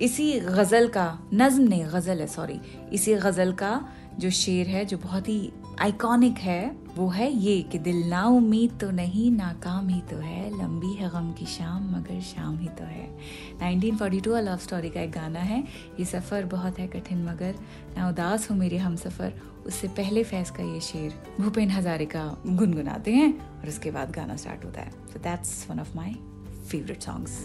इसी 0.00 0.40
गज़ल 0.40 0.88
का, 0.88 1.18
नज्म 1.34 1.62
नहीं, 1.62 1.84
गज़ल 1.84 2.20
है 2.20 2.26
सॉरी 2.26 2.60
इसी 2.92 3.14
गज़ल 3.14 3.52
का 3.52 3.88
जो 4.18 4.30
शेर 4.30 4.66
है, 4.66 4.84
जो 4.84 4.98
बहुत 4.98 5.28
ही 5.28 5.52
आइकॉनिक 5.80 6.38
है, 6.38 6.76
वो 6.96 7.08
है 7.08 7.30
ये 7.32 7.62
कि 7.62 7.78
दिल 7.78 8.08
ना 8.08 8.24
उम्मीद 8.26 8.78
तो 8.80 8.90
नहीं 8.90 9.30
नाकाम 9.30 9.88
ही 9.88 10.00
तो 10.00 10.16
है। 10.16 10.50
लंबी 10.58 10.92
है 10.92 11.10
गम 11.10 11.32
की 11.32 11.46
शाम, 11.46 11.84
मगर 11.96 12.20
शाम 12.20 12.58
ही 12.58 12.68
तो 12.68 12.84
है। 12.84 13.18
1942 13.58 14.40
लव 14.40 14.56
स्टोरी 14.56 14.90
का 14.90 15.00
एक 15.00 15.12
गाना 15.12 15.40
है। 15.40 15.60
ये 16.00 16.04
सफ़र 16.04 16.44
बहुत 16.44 16.78
है 16.78 16.88
कठिन, 16.88 17.24
मगर 17.24 17.54
ना 17.96 18.08
उदास 18.08 18.50
हो 18.50 18.56
मेरे 18.56 18.78
हम 18.78 18.96
सफ़र। 18.96 19.32
उससे 19.66 19.88
पहले 19.88 20.24
फैज 20.24 20.50
का 20.50 20.62
ये 20.62 20.80
शेर 20.80 21.14
भूपेन 21.40 21.70
हजारे 21.70 22.06
का 22.06 22.24
गुनगुनाते 22.46 23.14
हैं 23.14 23.60
और 23.60 23.68
उसके 23.68 23.90
बाद 23.90 24.10
गाना 24.10 24.36
स्टार्ट 24.36 24.64
होता 24.64 24.80
है। 24.80 24.90
So 24.90 25.18
that's 25.18 25.66
one 25.70 25.80
of 25.80 25.96
my 25.96 26.16
favourite 26.70 27.02
songs 27.02 27.44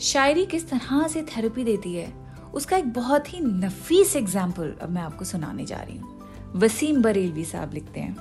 शायरी 0.00 0.44
किस 0.46 0.68
तरह 0.68 1.06
से 1.08 1.22
थेरेपी 1.26 1.64
देती 1.64 1.94
है, 1.94 2.12
उसका 2.54 2.76
एक 2.76 2.92
बहुत 2.92 3.32
ही 3.34 3.40
नफीस 3.40 4.14
एग्ज़ाम्पल 4.16 4.74
अब 4.82 4.90
मैं 4.90 5.02
आपको 5.02 5.24
सुनाने 5.24 5.64
जा 5.64 5.76
रही 5.78 5.96
हूँ। 5.98 6.18
वसीम 6.56 7.02
बरेलवी 7.02 7.44
साहब 7.44 7.74
लिखते 7.74 8.00
हैं, 8.00 8.16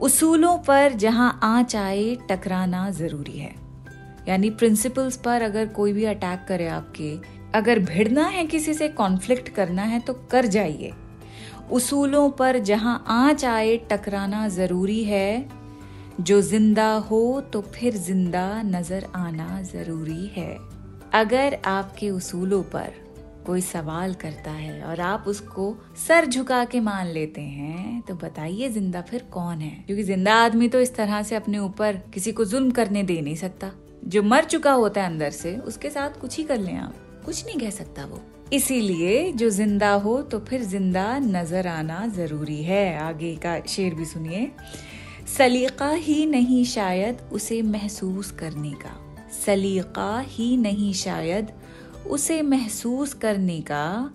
उसूलों 0.00 0.56
पर 0.58 0.92
जहाँ 0.94 1.38
आँच 1.42 1.76
आए, 1.76 2.14
टकराना 2.30 2.88
ज़रूरी 2.92 3.38
है। 3.38 3.54
यानी 4.28 4.50
प्रिंसिपल्स 4.52 5.16
पर 5.16 5.42
अगर 5.42 5.66
कोई 5.70 5.92
भी 5.92 6.04
अटैक 6.06 6.44
करे 6.48 6.68
आपके, 6.68 7.16
अगर 7.54 7.78
भिड़ना 7.80 8.26
है 8.28 8.46
किसी 8.46 8.74
से 8.74 8.88
कॉन्फ्लिक्ट 8.90 9.48
करना 9.48 9.82
है 9.84 10.00
तो 10.00 10.12
कर 10.30 10.46
जाइए। 10.48 10.92
उसूलों 11.72 12.28
पर 12.30 12.58
जहाँ 12.60 13.04
आँच 13.08 13.44
आए, 13.44 13.76
टकराना 13.90 14.48
ज़रूरी 14.50 15.02
है। 15.04 15.48
जो 16.20 16.40
ज़िंदा 16.42 16.92
हो 17.02 17.40
तो 17.52 17.60
फिर 17.74 17.96
ज़िंदा 17.98 18.62
नज़र 18.64 19.06
आना 19.16 19.62
ज़रूरी 19.64 20.26
है। 20.28 20.58
अगर 21.14 21.58
आपके 21.64 22.10
उसूलों 22.10 22.62
पर 22.62 22.92
कोई 23.46 23.60
सवाल 23.60 24.14
करता 24.14 24.50
है 24.50 24.82
और 24.82 25.00
आप 25.00 25.24
उसको 25.28 25.74
सर 25.98 26.26
झुका 26.26 26.64
के 26.64 26.80
मान 26.80 27.06
लेते 27.06 27.40
हैं 27.40 28.00
तो 28.08 28.14
बताइए 28.14 28.68
ज़िंदा 28.68 29.00
फिर 29.00 29.22
कौन 29.32 29.60
है? 29.60 29.70
क्योंकि 29.86 30.02
ज़िंदा 30.02 30.34
आदमी 30.34 30.68
तो 30.68 30.80
इस 30.80 30.94
तरह 30.94 31.22
से 31.22 31.36
अपने 31.36 31.58
ऊपर 31.58 31.96
किसी 32.14 32.32
को 32.32 32.44
जुल्म 32.44 32.70
करने 32.70 33.02
दे 33.02 33.20
नहीं 33.20 33.36
सकता। 33.36 33.70
जो 34.04 34.22
मर 34.22 34.44
चुका 34.44 34.72
होता 34.72 35.00
है 35.02 35.06
अंदर 35.06 35.30
से, 35.30 35.56
उसके 35.56 35.90
साथ 35.90 36.20
कुछ 36.20 36.36
ही 36.38 36.44
कर 36.44 36.58
लें 36.58 36.76
आप। 36.76 36.94
कुछ 37.24 37.44
नहीं 37.46 37.58
कह 37.58 37.70
सकता 37.70 38.04
वो। 38.04 38.20
इसीलिए 38.52 39.32
जो 39.32 39.50
ज़िंदा 39.50 39.92
हो 39.94 40.20
तो 40.22 40.38
फिर 40.40 40.62
ज़िंदा 40.62 41.18
नज़र 41.18 41.66
आना 41.68 42.06
ज़रूरी 42.06 42.62
है। 42.62 42.98
आगे 42.98 43.34
का 43.36 43.60
शेर 43.66 43.94
भी 43.94 44.04
सुनिए। 44.04 44.50
सलीका 45.36 45.90
ही 45.90 46.24
नहीं 46.26 46.64
शायद 46.64 47.28
उसे 47.32 47.62
महसूस 47.62 48.30
करने 48.30 48.70
का। 48.82 48.96
सलीका 49.32 50.18
ही 50.20 50.56
नहीं 50.56 50.92
शायद 50.92 51.52
उसे 52.06 52.40
महसूस 52.42 53.14
करने 53.14 53.60
का। 53.60 54.10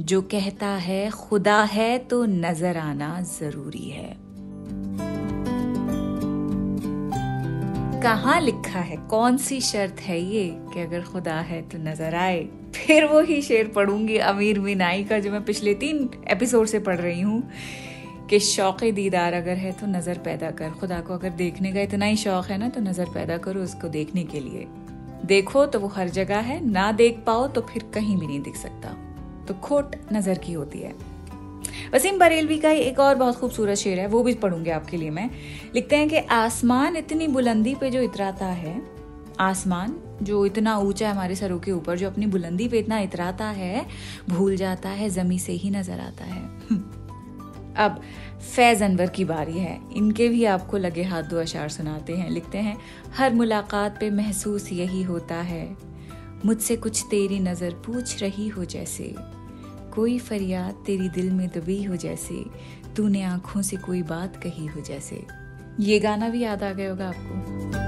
जो 0.00 0.20
कहता 0.22 0.68
है, 0.68 1.10
खुदा 1.10 1.62
है 1.62 1.98
तो 1.98 2.24
नज़र 2.24 2.76
आना 2.76 3.20
ज़रूरी 3.20 3.88
है। 3.90 4.16
कहा 8.02 8.38
लिखा 8.38 8.80
है? 8.80 8.96
कौन 9.10 9.36
सी 9.36 9.60
शर्त 9.60 10.00
है 10.00 10.20
ये 10.20 10.44
कि 10.74 10.80
अगर 10.80 11.02
खुदा 11.02 11.34
है 11.40 11.60
तो 11.62 11.78
नज़र 11.78 12.14
आए? 12.14 12.42
फिर 12.74 13.04
वो 13.04 13.20
ही 13.20 13.40
शेर 13.42 13.68
पढ़ूँगी 13.68 14.16
अमीर 14.16 14.60
मीनाई 14.60 15.04
का, 15.04 15.18
जो 15.18 15.30
मैं 15.30 15.44
पिछले 15.44 15.74
तीन 15.74 16.08
एपिसोड 16.30 16.66
से 16.66 16.78
पढ़ 16.78 16.98
रही 17.00 17.20
हूँ। 17.20 17.42
कि 18.30 18.38
शौक 18.40 18.84
दीदार 18.94 19.32
अगर 19.32 19.56
है 19.56 19.72
तो 19.72 19.86
नज़र 19.86 20.18
पैदा 20.18 20.50
कर। 20.50 20.70
खुदा 20.70 21.00
को 21.00 21.14
अगर 21.14 21.30
देखने 21.32 21.72
का 21.72 21.80
इतना 21.80 22.04
ही 22.04 22.16
शौक 22.16 22.46
है 22.46 22.58
ना 22.58 22.68
तो 22.68 22.80
नज़र 22.80 23.10
पैदा 23.14 23.36
करो 23.38 23.62
उसको 23.62 23.88
देखने 23.88 24.24
के 24.24 24.40
लिए। 24.40 24.66
देखो 25.24 25.64
तो 25.66 25.80
वो 25.80 25.88
हर 25.88 26.08
जगह 26.10 26.38
है, 26.38 26.64
ना 26.64 26.90
देख 26.92 27.22
पाओ 27.26 27.46
तो 27.48 27.60
फिर 27.62 27.84
कहीं 27.94 28.16
भी 28.16 28.26
नहीं 28.26 28.40
दिख 28.40 28.56
सकता। 28.56 28.96
तो 29.48 29.54
खोट 29.54 29.94
नज़र 30.12 30.38
की 30.38 30.52
होती 30.52 30.78
है। 30.78 30.94
वसीम 31.94 32.18
बरेलवी 32.18 32.58
का 32.58 32.70
एक 32.70 32.98
और 32.98 33.14
बहुत 33.14 33.36
खूबसूरत 33.36 33.76
शेर 33.76 33.98
है, 34.00 34.06
वो 34.06 34.22
भी 34.22 34.34
पढ़ूँगी 34.34 34.70
आपके 34.70 34.96
लिए 34.96 35.10
मैं। 35.10 35.30
लिखते 35.74 35.96
हैं 35.96 36.08
कि 36.08 36.18
आसमान 36.18 36.96
इतनी 36.96 37.28
बुलंदी 37.28 37.74
पे 37.74 37.90
जो 37.90 38.00
इतराता 38.00 38.46
है, 38.46 38.80
आसमान 39.40 39.96
जो 40.22 40.44
इतना 40.46 40.76
ऊँचा 40.78 41.06
है 41.08 41.12
हमारे 41.12 41.34
सरों 41.34 41.58
के 41.58 41.72
ऊपर, 41.72 41.96
जो 41.96 42.10
अपनी 42.10 42.26
बुलंदी 42.26 42.68
पे 42.68 42.78
इतना 42.78 42.98
इतराता 42.98 43.46
है, 43.46 43.86
भूल 44.28 44.56
जाता 44.56 44.88
है, 44.88 45.08
जमी 45.10 45.38
से 45.38 45.52
ही 45.52 45.70
नज़र 45.70 46.00
आता 46.00 46.24
है। 46.24 46.95
अब 47.76 48.00
फैज़ 48.54 48.84
अनवर 48.84 49.10
की 49.10 49.24
बारी 49.24 49.58
है। 49.58 49.78
इनके 49.96 50.28
भी 50.28 50.44
आपको 50.44 50.76
लगे 50.76 51.02
हाथ 51.02 51.22
दो 51.22 51.40
अशार 51.40 51.68
सुनाते 51.68 52.16
हैं, 52.16 52.30
लिखते 52.30 52.58
हैं, 52.58 52.76
हर 53.16 53.34
मुलाकात 53.34 53.96
पे 54.00 54.10
महसूस 54.10 54.72
यही 54.72 55.02
होता 55.02 55.34
है, 55.34 55.76
मुझसे 56.44 56.76
कुछ 56.76 57.02
तेरी 57.10 57.38
नज़र 57.38 57.70
पूछ 57.86 58.22
रही 58.22 58.48
हो 58.48 58.64
जैसे, 58.64 59.14
कोई 59.94 60.18
फरियाद 60.18 60.82
तेरी 60.86 61.08
दिल 61.08 61.30
में 61.30 61.48
दबी 61.48 61.82
हो 61.82 61.96
जैसे, 61.96 62.44
तूने 62.96 63.22
आँखों 63.22 63.62
से 63.62 63.76
कोई 63.76 64.02
बात 64.02 64.36
कही 64.36 64.66
हो 64.66 64.80
जैसे। 64.80 65.26
ये 65.80 65.98
गाना 65.98 66.28
भी 66.28 66.42
याद 66.42 66.62
आ 66.62 66.72
गया 66.72 66.90
होगा 66.90 67.08
आपको। 67.08 67.84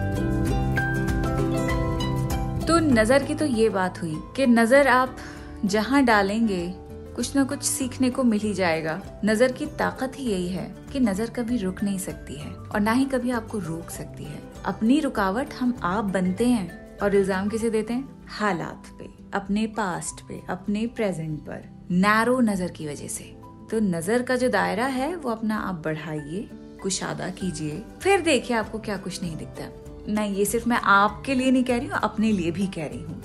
तो 2.66 2.78
नज़र 2.78 3.22
की 3.22 3.34
तो 3.34 3.46
ये 3.46 3.68
बात 3.68 4.02
हुई 4.02 4.16
कि 4.36 4.46
नज़र 4.46 4.88
आप 4.88 5.16
जहाँ 5.64 6.04
डालेंगे 6.04 6.87
कुछ 7.18 7.34
ना 7.36 7.42
कुछ 7.44 7.62
सीखने 7.62 8.08
को 8.10 8.22
मिल 8.24 8.40
ही 8.40 8.52
जाएगा। 8.54 9.00
नज़र 9.24 9.52
की 9.52 9.66
ताकत 9.78 10.12
ही 10.16 10.24
यही 10.24 10.48
है 10.48 10.66
कि 10.92 11.00
नज़र 11.00 11.30
कभी 11.30 11.56
रुक 11.56 11.82
नहीं 11.82 11.98
सकती 11.98 12.34
है 12.34 12.50
और 12.50 12.80
ना 12.80 12.92
ही 12.92 13.04
कभी 13.04 13.30
आपको 13.30 13.58
रोक 13.58 13.90
सकती 13.90 14.24
है। 14.24 14.40
अपनी 14.64 14.98
रुकावट 15.00 15.54
हम 15.54 15.74
आप 15.84 16.04
बनते 16.06 16.46
हैं 16.46 16.98
और 16.98 17.16
इल्ज़ाम 17.16 17.48
किसे 17.48 17.70
देते 17.70 17.92
हैं? 17.92 18.26
हालात 18.28 18.92
पे, 18.98 19.08
अपने 19.34 19.66
पास्ट 19.76 20.24
पे, 20.28 20.40
अपने 20.50 20.86
प्रेजेंट 20.86 21.38
पर 21.40 21.68
नैरो 21.90 22.38
नज़र 22.42 22.70
की 22.70 22.86
वजह 22.86 23.08
से। 23.08 23.24
तो 23.70 23.80
नज़र 23.80 24.22
का 24.22 24.36
जो 24.36 24.48
दायरा 24.48 24.86
है, 24.86 25.14
वो 25.16 25.30
अपना 25.30 25.58
आप 25.58 25.82
बढ़ाइए, 25.84 26.48
कुशादा 26.82 27.30
कीजिए। 27.32 27.84
फिर 28.00 28.20
देखिए 28.22 28.56
आपको 28.56 28.78
क्या 28.78 28.96
कुछ 28.96 29.22
नहीं 29.22 29.36
दिखता। 29.36 29.70
नहीं 30.12 30.34
ये 30.34 30.44
सिर्फ़ 30.44 30.68
मैं 30.68 30.80
आपके 30.90 31.34
लिए 31.34 31.50
नहीं 31.50 31.64
कह 31.64 31.78
रही 31.78 31.86
हूँ, 31.86 31.98
अपने 31.98 32.32
लिए 32.32 32.50
भी 32.50 32.66
कह 32.66 32.86
रही 32.86 33.02
हूँ। 33.02 33.22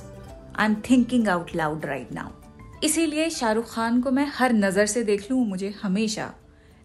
I 0.56 0.66
am 0.66 0.82
thinking 0.90 1.28
out 1.28 1.56
loud 1.56 1.86
right 1.86 2.14
now 2.14 2.42
इसीलिए 2.84 3.30
शाहरुख 3.30 3.74
खान 3.74 4.02
को 4.02 4.12
मैं 4.12 4.26
हर 4.36 4.54
नज़र 4.54 4.86
से 4.86 5.04
देख 5.04 5.32
लूँ, 5.32 5.46
मुझे 5.48 5.74
हमेशा 5.82 6.34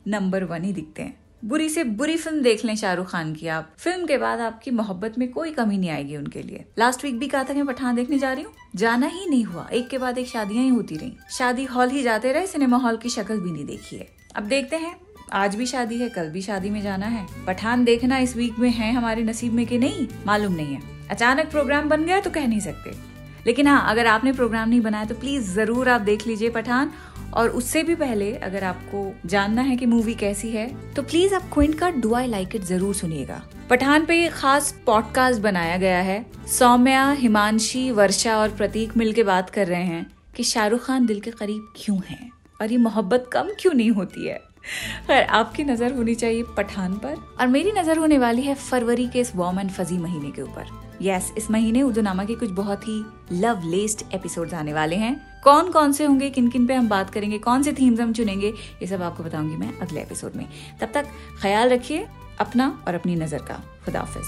नंबर 0.09 0.45
वन 0.45 0.65
ही 0.65 0.73
दिखते 0.73 1.03
हैं। 1.03 1.17
बुरी 1.45 1.69
से 1.69 1.85
बुरी 1.85 2.17
फ़िल्म 2.17 2.43
देख 2.43 2.65
लें 2.65 2.75
शाहरुख 2.77 3.11
खान 3.11 3.35
की 3.35 3.47
आप। 3.47 3.73
फ़िल्म 3.79 4.07
के 4.07 4.19
बाद 4.19 4.41
आपकी 4.41 4.71
मोहब्बत 4.71 5.19
में 5.19 5.31
कोई 5.31 5.51
कमी 5.51 5.79
नहीं 5.79 5.91
आएगी 5.91 6.17
उनके 6.17 6.43
लिए। 6.43 6.65
लास्ट 6.79 7.05
वीक 7.05 7.19
भी 7.19 7.29
कहा 7.29 7.45
था 7.45 7.55
मैं 7.55 7.67
पठान 7.67 7.97
देखने 7.97 8.19
जा 8.19 8.33
रही 8.33 8.45
हूँ। 8.45 8.53
जाना 8.77 9.07
ही 9.07 9.27
नहीं 9.31 9.45
हुआ। 9.45 9.67
एक 9.73 9.89
के 9.89 9.99
बाद 9.99 10.19
एक 10.19 10.29
शादियाँ 10.29 10.65
ही 10.65 10.71
होती 10.71 10.97
रही। 10.97 11.13
शादी 11.31 11.65
हॉल 11.65 11.91
ही 11.91 12.03
जाते 12.03 12.33
रहे, 12.33 12.47
सिनेमा 12.47 12.77
हॉल 12.77 12.97
की 12.97 13.09
शक्ल 13.09 13.41
भी 13.41 13.51
नहीं 13.51 13.67
देखी 13.67 13.97
है। 13.97 14.09
अब 14.37 14.43
देखते 14.43 14.77
हैं, 14.77 14.95
आज 15.33 15.57
भी 15.57 15.67
शादी 15.67 15.99
है, 15.99 16.09
कल 16.09 16.31
भी 16.31 16.43
शादी 16.43 16.71
में 16.71 16.81
जाना 16.83 17.07
है। 17.07 17.27
पठान 17.47 17.85
देखना 17.85 18.19
इस 18.19 18.37
वीक 18.37 18.59
में 18.59 18.71
है 18.71 18.93
हमारे 18.93 19.23
नसीब 19.23 19.53
में 19.53 19.67
कि 19.67 19.79
नहीं, 19.79 20.09
मालूम 20.27 20.53
नहीं 20.53 20.75
है। 20.75 21.07
अचानक 21.11 21.51
प्रोग्राम 21.51 21.89
बन 21.89 22.05
गया 22.05 22.21
तो 22.21 22.31
कह 22.31 22.47
नहीं 22.47 22.61
सकते। 22.61 23.08
लेकिन 23.49 23.67
हाँ 23.67 23.85
अगर 23.91 24.07
आपने 24.07 24.33
प्रोग्राम 24.33 24.69
नहीं 24.69 24.81
बनाया 24.81 25.05
तो 25.05 25.15
प्लीज़ 25.17 25.51
ज़रूर 25.53 25.89
आप 25.89 26.01
देख 26.03 26.27
लीजिए 26.27 26.51
पठान। 26.51 26.93
और 27.35 27.49
उससे 27.51 27.83
भी 27.83 27.95
पहले 27.95 28.33
अगर 28.35 28.65
आपको 28.65 29.01
जानना 29.27 29.63
है 29.63 29.77
कि 29.77 29.87
मूवी 29.87 30.15
कैसी 30.15 30.51
है 30.51 30.67
तो 30.95 31.03
प्लीज़ 31.03 31.35
आप 31.35 31.51
क्विंट 31.53 31.75
का 31.79 31.91
डू 31.93 32.15
आई 32.15 32.27
लाइक 32.27 32.57
इट 32.57 32.63
ज़रूर 32.65 32.95
सुनिएगा। 32.95 33.43
पठान 33.71 34.05
पे 34.07 34.27
खास 34.31 34.73
पॉडकास्ट 34.87 35.41
बनाया 35.41 35.77
गया 35.77 36.01
है। 36.01 36.25
सौम्या, 36.49 37.11
हिमांशी, 37.11 37.91
वर्षा 37.91 38.37
और 38.37 38.51
प्रतीक 38.51 38.97
मिलके 38.97 39.23
बात 39.25 39.51
कर 39.51 39.67
रहे 39.67 39.85
हैं 39.85 40.07
कि 40.37 40.43
शाहरुख 40.45 40.85
खान 40.87 41.07
दिल 41.07 41.21
के 41.21 41.31
करीब 41.33 41.73
क्यों 41.77 41.99
हैं? 42.09 42.31
और 42.61 42.73
ये 42.73 42.79
मोहब्बत 42.79 43.29
कम 43.33 43.51
क्यों 43.61 43.75
नहीं 43.75 43.91
होती 43.91 44.27
है? 44.27 44.41
खैर, 45.07 45.23
आपकी 45.23 45.65
नज़र 45.65 45.93
होनी 45.93 46.15
चाहिए 46.15 46.43
पठान 46.57 46.95
पर। 46.95 47.15
और 47.41 47.47
मेरी 47.49 47.73
नज़र 47.73 47.99
होने 47.99 48.19
वाली 48.19 48.43
है 48.43 48.55
फरवरी 48.57 49.09
के 49.09 49.21
इस 49.21 49.35
वॉर्म 49.37 49.61
एंड 49.61 49.71
फजी 49.71 49.99
महीने 49.99 50.31
के 50.31 50.43
ऊपर। 50.43 50.88
यस 51.03 51.29
yes, 51.29 51.39
इस 51.39 51.51
महीने 51.51 51.83
उर्दू 51.83 52.01
नामा 52.01 52.25
के 52.25 52.35
कुछ 52.35 52.51
बहुत 52.51 52.89
ही 52.89 53.05
लव 53.33 53.63
लेस्ड 53.65 54.03
एपिसोड 54.15 54.55
आने 54.55 54.73
वाले 54.73 54.97
हैं। 54.97 55.41
कौन 55.45 55.71
कौन 55.73 55.93
से 55.93 56.05
होंगे 56.05 56.31
किन 56.31 56.49
किन 56.49 56.67
पे 56.67 56.75
हम 56.75 56.89
बात 56.89 57.11
करेंगे 57.11 57.39
कौन 57.39 57.63
से 57.63 57.73
थीम्स 57.73 58.01
हम 58.01 58.13
चुनेंगे 58.13 58.49
ये 58.49 58.87
सब 58.87 59.03
आपको 59.03 59.23
बताऊँगी 59.23 59.57
मैं 59.57 59.79
अगले 59.79 60.01
एपिसोड 60.01 60.37
में। 60.37 60.47
तब 60.81 60.91
तक 60.95 61.07
ख्याल 61.43 61.69
रखिए 61.69 62.07
अपना 62.41 62.85
और 62.89 62.95
अपनी 62.95 63.15
नज़र 63.17 63.39
का। 63.39 63.63
खुदाफिज 63.85 64.25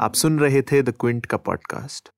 आप 0.00 0.14
सुन 0.14 0.38
रहे 0.38 0.62
थे 0.62 0.82
द 0.82 0.94
क्विंट 1.00 1.26
का 1.26 1.36
पॉडकास्ट 1.36 2.08